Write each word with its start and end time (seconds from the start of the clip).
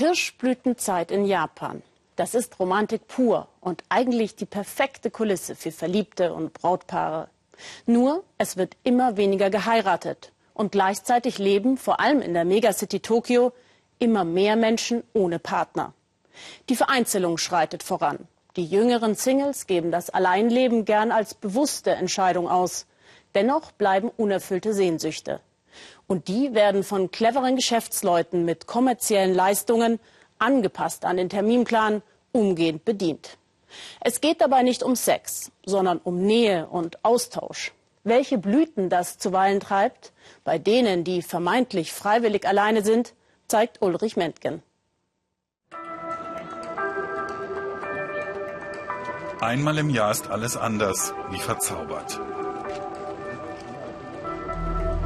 Kirschblütenzeit 0.00 1.10
in 1.10 1.26
Japan. 1.26 1.82
Das 2.16 2.34
ist 2.34 2.58
Romantik 2.58 3.06
pur 3.06 3.48
und 3.60 3.84
eigentlich 3.90 4.34
die 4.34 4.46
perfekte 4.46 5.10
Kulisse 5.10 5.54
für 5.54 5.72
Verliebte 5.72 6.32
und 6.32 6.54
Brautpaare. 6.54 7.28
Nur, 7.84 8.24
es 8.38 8.56
wird 8.56 8.78
immer 8.82 9.18
weniger 9.18 9.50
geheiratet. 9.50 10.32
Und 10.54 10.72
gleichzeitig 10.72 11.36
leben, 11.36 11.76
vor 11.76 12.00
allem 12.00 12.22
in 12.22 12.32
der 12.32 12.46
Megacity 12.46 13.00
Tokio, 13.00 13.52
immer 13.98 14.24
mehr 14.24 14.56
Menschen 14.56 15.02
ohne 15.12 15.38
Partner. 15.38 15.92
Die 16.70 16.76
Vereinzelung 16.76 17.36
schreitet 17.36 17.82
voran. 17.82 18.26
Die 18.56 18.64
jüngeren 18.64 19.14
Singles 19.14 19.66
geben 19.66 19.90
das 19.90 20.08
Alleinleben 20.08 20.86
gern 20.86 21.12
als 21.12 21.34
bewusste 21.34 21.90
Entscheidung 21.90 22.48
aus. 22.48 22.86
Dennoch 23.34 23.70
bleiben 23.72 24.08
unerfüllte 24.16 24.72
Sehnsüchte. 24.72 25.42
Und 26.06 26.28
die 26.28 26.54
werden 26.54 26.82
von 26.82 27.10
cleveren 27.10 27.56
Geschäftsleuten 27.56 28.44
mit 28.44 28.66
kommerziellen 28.66 29.34
Leistungen, 29.34 30.00
angepasst 30.38 31.04
an 31.04 31.16
den 31.16 31.28
Terminplan, 31.28 32.02
umgehend 32.32 32.84
bedient. 32.84 33.36
Es 34.00 34.20
geht 34.20 34.40
dabei 34.40 34.62
nicht 34.62 34.82
um 34.82 34.96
Sex, 34.96 35.52
sondern 35.64 35.98
um 35.98 36.22
Nähe 36.22 36.66
und 36.66 37.04
Austausch. 37.04 37.72
Welche 38.02 38.38
Blüten 38.38 38.88
das 38.88 39.18
zuweilen 39.18 39.60
treibt, 39.60 40.12
bei 40.42 40.58
denen, 40.58 41.04
die 41.04 41.22
vermeintlich 41.22 41.92
freiwillig 41.92 42.46
alleine 42.46 42.82
sind, 42.82 43.14
zeigt 43.46 43.82
Ulrich 43.82 44.16
Mentgen. 44.16 44.62
Einmal 49.40 49.78
im 49.78 49.90
Jahr 49.90 50.10
ist 50.10 50.28
alles 50.28 50.56
anders, 50.56 51.14
wie 51.30 51.40
verzaubert. 51.40 52.20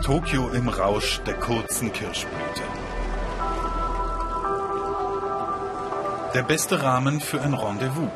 Tokio 0.05 0.51
im 0.51 0.69
Rausch 0.69 1.23
der 1.27 1.33
kurzen 1.33 1.91
Kirschblüte. 1.91 2.63
Der 6.35 6.43
beste 6.43 6.83
Rahmen 6.83 7.23
für 7.23 7.41
ein 7.41 7.55
Rendezvous. 7.55 8.11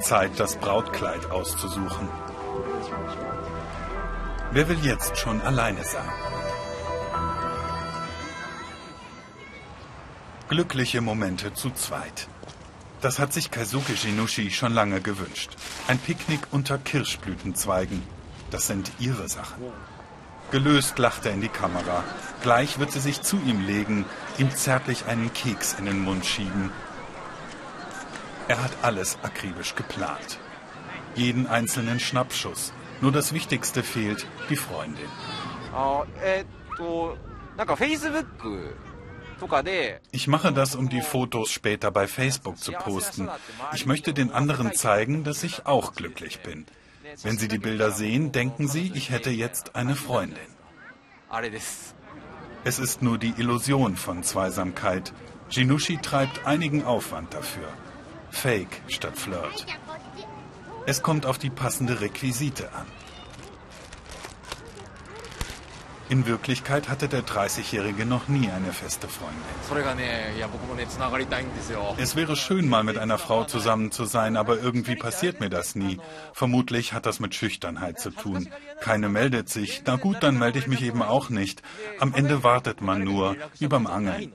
Zeit, 0.00 0.40
das 0.40 0.56
Brautkleid 0.56 1.30
auszusuchen. 1.30 2.08
Wer 4.52 4.70
will 4.70 4.78
jetzt 4.82 5.18
schon 5.18 5.42
alleine 5.42 5.84
sein? 5.84 6.08
Glückliche 10.48 11.02
Momente 11.02 11.52
zu 11.52 11.70
zweit. 11.72 12.26
Das 13.02 13.18
hat 13.18 13.34
sich 13.34 13.50
Kaisuke 13.50 13.98
Shinushi 13.98 14.50
schon 14.50 14.72
lange 14.72 15.02
gewünscht. 15.02 15.50
Ein 15.88 15.98
Picknick 15.98 16.40
unter 16.52 16.78
Kirschblütenzweigen. 16.78 18.23
Das 18.50 18.66
sind 18.66 18.92
ihre 18.98 19.28
Sachen. 19.28 19.62
Gelöst 20.50 20.98
lacht 20.98 21.26
er 21.26 21.32
in 21.32 21.40
die 21.40 21.48
Kamera. 21.48 22.04
Gleich 22.42 22.78
wird 22.78 22.92
sie 22.92 23.00
sich 23.00 23.22
zu 23.22 23.36
ihm 23.38 23.66
legen, 23.66 24.04
ihm 24.38 24.50
zärtlich 24.50 25.06
einen 25.06 25.32
Keks 25.32 25.74
in 25.78 25.86
den 25.86 26.00
Mund 26.00 26.24
schieben. 26.26 26.70
Er 28.46 28.62
hat 28.62 28.72
alles 28.82 29.18
akribisch 29.22 29.74
geplant. 29.74 30.38
Jeden 31.14 31.46
einzelnen 31.46 31.98
Schnappschuss. 31.98 32.72
Nur 33.00 33.12
das 33.12 33.32
Wichtigste 33.32 33.82
fehlt, 33.82 34.26
die 34.50 34.56
Freundin. 34.56 35.08
Ich 40.12 40.28
mache 40.28 40.52
das, 40.52 40.74
um 40.74 40.88
die 40.88 41.02
Fotos 41.02 41.50
später 41.50 41.90
bei 41.90 42.06
Facebook 42.06 42.58
zu 42.58 42.72
posten. 42.72 43.28
Ich 43.72 43.86
möchte 43.86 44.14
den 44.14 44.30
anderen 44.30 44.72
zeigen, 44.74 45.24
dass 45.24 45.42
ich 45.42 45.66
auch 45.66 45.94
glücklich 45.94 46.40
bin. 46.40 46.66
Wenn 47.22 47.38
Sie 47.38 47.48
die 47.48 47.58
Bilder 47.58 47.90
sehen, 47.90 48.32
denken 48.32 48.68
Sie, 48.68 48.90
ich 48.94 49.10
hätte 49.10 49.30
jetzt 49.30 49.76
eine 49.76 49.94
Freundin. 49.94 50.38
Es 52.64 52.78
ist 52.78 53.02
nur 53.02 53.18
die 53.18 53.34
Illusion 53.36 53.96
von 53.96 54.22
Zweisamkeit. 54.22 55.12
Jinushi 55.50 55.98
treibt 55.98 56.46
einigen 56.46 56.84
Aufwand 56.84 57.34
dafür. 57.34 57.68
Fake 58.30 58.80
statt 58.88 59.16
Flirt. 59.16 59.66
Es 60.86 61.02
kommt 61.02 61.26
auf 61.26 61.38
die 61.38 61.50
passende 61.50 62.00
Requisite 62.00 62.72
an. 62.72 62.86
In 66.10 66.26
Wirklichkeit 66.26 66.90
hatte 66.90 67.08
der 67.08 67.24
30-Jährige 67.24 68.04
noch 68.04 68.28
nie 68.28 68.50
eine 68.50 68.72
feste 68.72 69.08
Freundin. 69.08 69.40
Es 71.96 72.14
wäre 72.14 72.36
schön, 72.36 72.68
mal 72.68 72.84
mit 72.84 72.98
einer 72.98 73.16
Frau 73.16 73.44
zusammen 73.44 73.90
zu 73.90 74.04
sein, 74.04 74.36
aber 74.36 74.58
irgendwie 74.58 74.96
passiert 74.96 75.40
mir 75.40 75.48
das 75.48 75.74
nie. 75.74 75.98
Vermutlich 76.34 76.92
hat 76.92 77.06
das 77.06 77.20
mit 77.20 77.34
Schüchternheit 77.34 77.98
zu 77.98 78.10
tun. 78.10 78.50
Keine 78.80 79.08
meldet 79.08 79.48
sich. 79.48 79.82
Na 79.86 79.96
gut, 79.96 80.22
dann 80.22 80.38
melde 80.38 80.58
ich 80.58 80.66
mich 80.66 80.82
eben 80.82 81.02
auch 81.02 81.30
nicht. 81.30 81.62
Am 82.00 82.12
Ende 82.12 82.42
wartet 82.42 82.82
man 82.82 83.02
nur, 83.02 83.36
wie 83.58 83.68
beim 83.68 83.86
Angeln. 83.86 84.34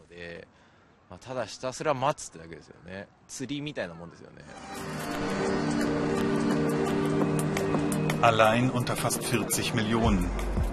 Allein 8.21 8.69
unter 8.69 8.95
fast 8.95 9.23
40 9.23 9.75
Millionen. 9.75 10.29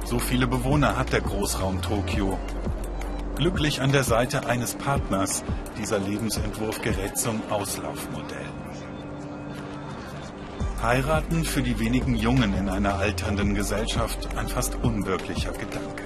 So 0.06 0.21
viele 0.21 0.47
Bewohner 0.47 0.97
hat 0.97 1.12
der 1.12 1.21
Großraum 1.21 1.83
Tokio. 1.83 2.39
Glücklich 3.34 3.81
an 3.81 3.91
der 3.91 4.05
Seite 4.05 4.47
eines 4.47 4.77
Partners, 4.77 5.43
dieser 5.77 5.99
Lebensentwurf 5.99 6.81
gerät 6.81 7.19
zum 7.19 7.43
Auslaufmodell. 7.50 8.47
Heiraten 10.81 11.44
für 11.44 11.61
die 11.61 11.81
wenigen 11.81 12.15
Jungen 12.15 12.55
in 12.55 12.69
einer 12.69 12.94
alternden 12.94 13.56
Gesellschaft 13.56 14.28
ein 14.37 14.47
fast 14.47 14.77
unwirklicher 14.77 15.50
Gedanke. 15.50 16.05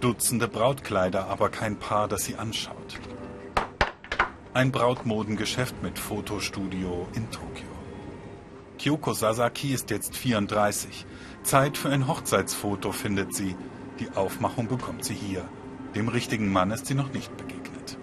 Dutzende 0.00 0.46
Brautkleider, 0.46 1.28
aber 1.28 1.48
kein 1.48 1.78
Paar, 1.78 2.06
das 2.06 2.26
sie 2.26 2.36
anschaut. 2.36 3.00
Ein 4.52 4.72
Brautmodengeschäft 4.72 5.82
mit 5.82 5.98
Fotostudio 5.98 7.08
in 7.14 7.30
Tokio. 7.30 7.67
Kyoko 8.78 9.12
Sasaki 9.12 9.74
ist 9.74 9.90
jetzt 9.90 10.16
34. 10.16 11.04
Zeit 11.42 11.76
für 11.76 11.88
ein 11.90 12.06
Hochzeitsfoto 12.06 12.92
findet 12.92 13.34
sie. 13.34 13.56
Die 13.98 14.08
Aufmachung 14.16 14.68
bekommt 14.68 15.04
sie 15.04 15.14
hier. 15.14 15.44
Dem 15.94 16.08
richtigen 16.08 16.52
Mann 16.52 16.70
ist 16.70 16.86
sie 16.86 16.94
noch 16.94 17.12
nicht 17.12 17.36
begegnet. 17.36 17.98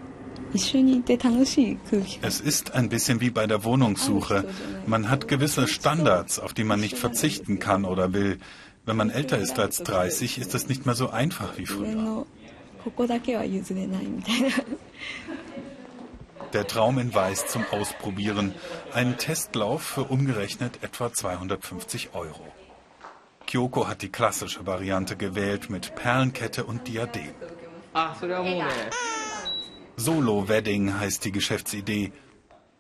Es 2.22 2.42
ist 2.42 2.74
ein 2.74 2.90
bisschen 2.90 3.22
wie 3.22 3.30
bei 3.30 3.48
der 3.48 3.64
Wohnungssuche. 3.64 4.48
Man 4.86 5.10
hat 5.10 5.28
gewisse 5.28 5.68
Standards, 5.68 6.40
auf 6.40 6.54
die 6.54 6.64
man 6.64 6.80
nicht 6.80 6.98
verzichten 6.98 7.60
kann 7.60 7.86
oder 7.86 8.14
will. 8.14 8.40
Wenn 8.86 8.98
man 8.98 9.10
älter 9.10 9.38
ist 9.38 9.58
als 9.60 9.82
30, 9.84 10.38
ist 10.38 10.54
es 10.54 10.68
nicht 10.68 10.86
mehr 10.86 10.96
so 10.96 11.10
einfach 11.10 11.58
wie 11.58 11.66
früher. 11.66 12.26
Der 16.56 16.66
Traum 16.66 17.00
in 17.00 17.14
Weiß 17.14 17.48
zum 17.48 17.66
Ausprobieren. 17.70 18.56
Ein 18.94 19.18
Testlauf 19.18 19.84
für 19.84 20.06
umgerechnet 20.06 20.82
etwa 20.84 21.12
250 21.12 22.12
Euro. 22.14 22.48
Kyoko 23.46 23.90
hat 23.90 24.02
die 24.02 24.08
klassische 24.08 24.66
Variante 24.66 25.18
gewählt 25.18 25.70
mit 25.70 25.96
Perlenkette 25.96 26.64
und 26.64 26.88
Diadem. 26.88 27.34
Solo 29.98 30.48
Wedding 30.48 30.98
heißt 30.98 31.26
die 31.26 31.34
Geschäftsidee. 31.34 32.14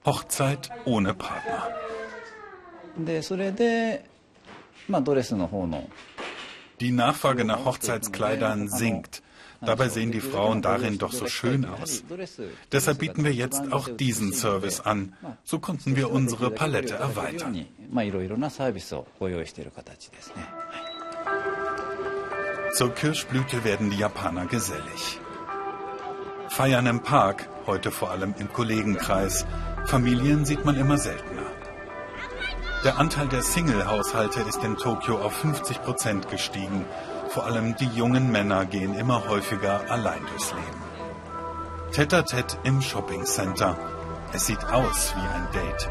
Hochzeit 0.06 0.70
ohne 0.86 1.14
Partner. 1.14 1.68
Die 6.80 6.92
Nachfrage 6.92 7.44
nach 7.44 7.66
Hochzeitskleidern 7.66 8.70
sinkt. 8.70 9.22
Dabei 9.62 9.90
sehen 9.90 10.12
die 10.12 10.22
Frauen 10.22 10.62
darin 10.62 10.98
doch 10.98 11.12
so 11.12 11.28
schön 11.28 11.66
aus. 11.66 12.04
Deshalb 12.72 13.00
bieten 13.00 13.24
wir 13.24 13.34
jetzt 13.34 13.72
auch 13.72 13.90
diesen 13.90 14.34
Service 14.34 14.80
an. 14.80 15.14
So 15.44 15.60
konnten 15.60 15.96
wir 15.96 16.12
unsere 16.12 16.52
Palette 16.52 16.96
erweitern. 16.96 17.66
Zur 22.74 22.94
Kirschblüte 22.94 23.64
werden 23.64 23.90
die 23.90 23.98
Japaner 23.98 24.48
gesellig. 24.48 25.20
Feiern 26.50 26.86
im 26.86 27.02
Park, 27.02 27.50
heute 27.66 27.92
vor 27.92 28.12
allem 28.12 28.34
im 28.38 28.52
Kollegenkreis. 28.52 29.46
Familien 29.86 30.46
sieht 30.46 30.66
man 30.66 30.78
immer 30.78 30.98
seltener. 30.98 31.44
Der 32.84 33.00
Anteil 33.00 33.28
der 33.28 33.42
Single-Haushalte 33.42 34.42
ist 34.42 34.64
in 34.64 34.78
Tokio 34.78 35.18
auf 35.18 35.34
50 35.34 35.82
Prozent 35.82 36.30
gestiegen. 36.30 36.86
Vor 37.36 37.48
allem 37.48 37.76
die 37.76 37.88
jungen 37.88 38.32
Männer 38.32 38.66
gehen 38.66 38.96
immer 38.96 39.28
häufiger 39.28 39.92
allein 39.92 40.26
durchs 40.28 40.54
Leben. 40.54 40.82
Tete-a-tete 41.92 42.60
im 42.64 42.82
Shopping-Center. 42.82 43.78
Es 44.32 44.46
sieht 44.46 44.64
aus 44.64 45.14
wie 45.18 45.28
ein 45.36 45.46
Date. 45.52 45.90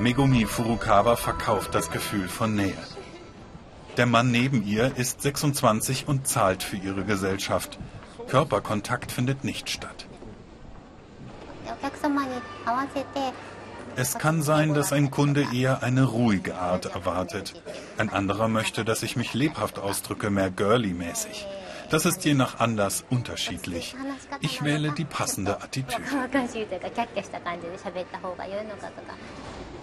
Megumi 0.00 0.46
Furukawa 0.46 1.14
verkauft 1.14 1.76
das 1.76 1.92
Gefühl 1.92 2.28
von 2.28 2.56
Nähe. 2.56 2.82
Der 3.98 4.06
Mann 4.06 4.32
neben 4.32 4.66
ihr 4.66 4.96
ist 4.96 5.22
26 5.22 6.08
und 6.08 6.26
zahlt 6.26 6.64
für 6.64 6.76
ihre 6.76 7.04
Gesellschaft. 7.04 7.78
Körperkontakt 8.26 9.12
findet 9.12 9.44
nicht 9.44 9.70
statt. 9.70 10.06
Es 13.96 14.18
kann 14.18 14.42
sein, 14.42 14.74
dass 14.74 14.92
ein 14.92 15.10
Kunde 15.10 15.46
eher 15.52 15.82
eine 15.82 16.04
ruhige 16.04 16.56
Art 16.56 16.86
erwartet. 16.86 17.54
Ein 17.98 18.10
anderer 18.10 18.48
möchte, 18.48 18.84
dass 18.84 19.02
ich 19.02 19.16
mich 19.16 19.34
lebhaft 19.34 19.78
ausdrücke, 19.78 20.30
mehr 20.30 20.50
girly-mäßig. 20.50 21.46
Das 21.90 22.06
ist 22.06 22.24
je 22.24 22.34
nach 22.34 22.60
Anlass 22.60 23.04
unterschiedlich. 23.10 23.96
Ich 24.40 24.62
wähle 24.62 24.92
die 24.92 25.04
passende 25.04 25.60
Attitüde. 25.60 26.02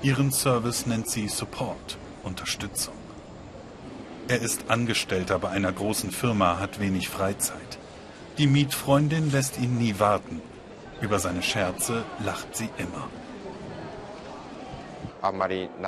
Ihren 0.01 0.31
Service 0.31 0.85
nennt 0.85 1.09
sie 1.09 1.27
Support, 1.27 1.97
Unterstützung. 2.23 2.93
Er 4.29 4.41
ist 4.41 4.69
Angestellter 4.69 5.39
bei 5.39 5.49
einer 5.49 5.71
großen 5.71 6.11
Firma, 6.11 6.59
hat 6.59 6.79
wenig 6.79 7.09
Freizeit. 7.09 7.77
Die 8.37 8.47
Mietfreundin 8.47 9.31
lässt 9.31 9.57
ihn 9.57 9.77
nie 9.77 9.99
warten. 9.99 10.41
Über 11.01 11.19
seine 11.19 11.43
Scherze 11.43 12.03
lacht 12.23 12.55
sie 12.55 12.69
immer. 12.77 13.09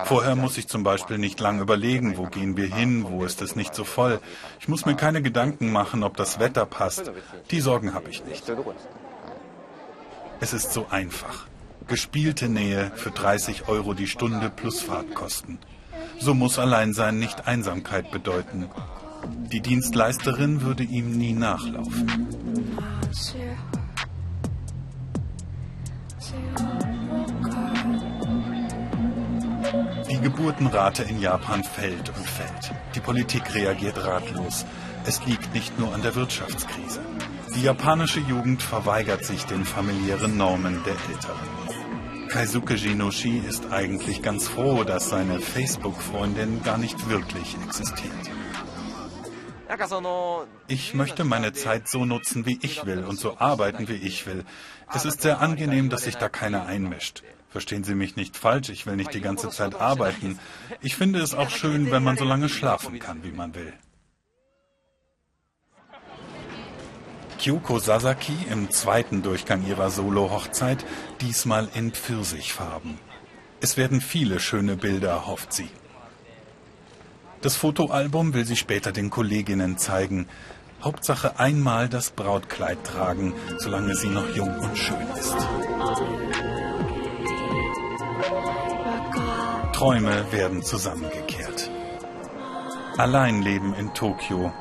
Vorher 0.06 0.36
muss 0.36 0.58
ich 0.58 0.68
zum 0.68 0.84
Beispiel 0.84 1.18
nicht 1.18 1.40
lang 1.40 1.60
überlegen, 1.60 2.18
wo 2.18 2.24
gehen 2.24 2.58
wir 2.58 2.74
hin, 2.74 3.06
wo 3.08 3.24
ist 3.24 3.42
es 3.42 3.56
nicht 3.56 3.76
so 3.76 3.84
voll. 3.84 4.20
Ich 4.60 4.68
muss 4.68 4.86
mir 4.86 4.96
keine 4.96 5.22
Gedanken 5.22 5.72
machen, 5.72 6.04
ob 6.04 6.18
das 6.18 6.40
Wetter 6.40 6.66
passt. 6.66 7.12
Die 7.52 7.62
Sorgen 7.62 7.94
habe 7.94 8.10
ich 8.10 8.26
nicht. 8.26 8.52
Es 10.40 10.54
ist 10.54 10.74
so 10.74 10.88
einfach. 10.90 11.48
Gespielte 11.88 12.50
Nähe 12.50 12.92
für 12.96 13.12
30 13.12 13.68
Euro 13.68 13.94
die 13.94 14.08
Stunde 14.08 14.50
plus 14.50 14.82
Fahrtkosten. 14.82 15.60
So 16.20 16.34
muss 16.34 16.60
Alleinsein 16.60 17.20
nicht 17.20 17.48
Einsamkeit 17.48 18.12
bedeuten. 18.12 18.70
Die 19.52 19.62
Dienstleisterin 19.62 20.62
würde 20.62 20.84
ihm 20.84 21.18
nie 21.18 21.34
nachlaufen. 21.34 22.28
Die 30.20 30.26
Geburtenrate 30.26 31.04
in 31.04 31.22
Japan 31.22 31.64
fällt 31.64 32.10
und 32.10 32.28
fällt. 32.28 32.74
Die 32.94 33.00
Politik 33.00 33.56
reagiert 33.56 34.04
ratlos. 34.04 34.66
Es 35.06 35.26
liegt 35.26 35.54
nicht 35.54 35.80
nur 35.80 35.94
an 35.94 36.02
der 36.02 36.14
Wirtschaftskrise. 36.14 37.00
Die 37.56 37.62
japanische 37.62 38.20
Jugend 38.20 38.62
verweigert 38.62 39.24
sich 39.24 39.46
den 39.46 39.64
familiären 39.64 40.36
Normen 40.36 40.84
der 40.84 40.96
Älteren. 41.10 42.28
Kaisuke 42.28 42.74
Jinoshi 42.74 43.38
ist 43.38 43.72
eigentlich 43.72 44.22
ganz 44.22 44.50
froh, 44.50 44.84
dass 44.84 45.10
seine 45.10 45.40
Facebook-Freundin 45.40 46.64
gar 46.64 46.78
nicht 46.78 47.10
wirklich 47.10 47.56
existiert. 47.66 48.12
Ich 50.68 50.94
möchte 50.94 51.24
meine 51.24 51.54
Zeit 51.54 51.88
so 51.88 52.04
nutzen, 52.04 52.46
wie 52.46 52.60
ich 52.62 52.86
will 52.86 53.06
und 53.06 53.18
so 53.18 53.38
arbeiten, 53.38 53.88
wie 53.88 53.94
ich 53.94 54.28
will. 54.28 54.44
Es 54.94 55.06
ist 55.06 55.22
sehr 55.22 55.40
angenehm, 55.40 55.90
dass 55.90 56.04
sich 56.04 56.18
da 56.18 56.28
keiner 56.28 56.66
einmischt. 56.66 57.24
Verstehen 57.50 57.84
Sie 57.84 57.96
mich 57.96 58.16
nicht 58.16 58.38
falsch, 58.38 58.70
ich 58.70 58.86
will 58.86 58.96
nicht 58.96 59.14
die 59.14 59.22
ganze 59.22 59.50
Zeit 59.50 59.74
arbeiten. 59.76 60.38
Ich 60.82 60.96
finde 60.96 61.20
es 61.20 61.34
auch 61.34 61.50
schön, 61.50 61.92
wenn 61.92 62.04
man 62.04 62.16
so 62.16 62.24
lange 62.24 62.48
schlafen 62.48 63.00
kann, 63.00 63.24
wie 63.24 63.32
man 63.32 63.56
will. 63.56 63.74
Kyoko 67.40 67.80
Sasaki 67.80 68.36
im 68.52 68.70
zweiten 68.70 69.24
Durchgang 69.24 69.66
ihrer 69.66 69.90
Solo-Hochzeit, 69.90 70.86
diesmal 71.22 71.70
in 71.74 71.92
Pfirsichfarben. 71.92 73.00
Es 73.62 73.78
werden 73.78 74.02
viele 74.02 74.40
schöne 74.40 74.76
Bilder, 74.76 75.26
hofft 75.26 75.54
sie. 75.54 75.70
Das 77.42 77.56
Fotoalbum 77.56 78.34
will 78.34 78.46
sie 78.46 78.58
später 78.58 78.92
den 78.92 79.10
Kolleginnen 79.10 79.78
zeigen. 79.78 80.28
Hauptsache 80.82 81.40
einmal 81.40 81.88
das 81.88 82.12
Brautkleid 82.12 82.84
tragen, 82.84 83.34
solange 83.58 83.96
sie 83.96 84.10
noch 84.10 84.36
jung 84.36 84.54
und 84.60 84.78
schön 84.78 85.08
ist. 85.18 85.36
Träume 89.80 90.30
werden 90.34 90.62
zusammengekehrt. 90.62 91.72
Alleinleben 92.98 93.74
in 93.76 93.94
Tokio. 93.94 94.52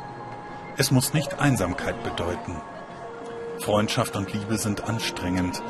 Es 0.76 0.92
muss 0.92 1.12
nicht 1.12 1.40
Einsamkeit 1.40 2.04
bedeuten. 2.04 2.54
Freundschaft 3.58 4.14
und 4.14 4.32
Liebe 4.32 4.58
sind 4.58 4.84
anstrengend. 4.88 5.60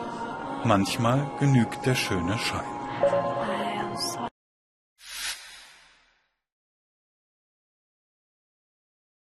Manchmal 0.64 1.30
genügt 1.40 1.86
der 1.86 1.94
schöne 1.94 2.36
Schein. 2.36 2.60